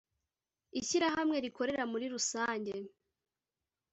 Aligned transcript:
Ishyirahamwe 0.79 1.37
rikorera 1.45 1.83
muri 1.91 2.05
rusange. 2.13 2.75